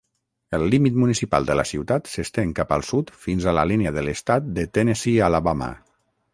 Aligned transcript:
El 0.57 0.63
límit 0.73 0.95
municipal 1.03 1.45
de 1.49 1.57
la 1.59 1.65
ciutat 1.73 2.09
s'estén 2.15 2.55
cap 2.61 2.73
al 2.79 2.87
sud 2.89 3.13
fins 3.27 3.47
a 3.47 3.55
la 3.61 3.69
línia 3.75 3.95
d'estat 3.99 4.51
de 4.59 4.69
Tennessee-Alabama. 4.79 5.73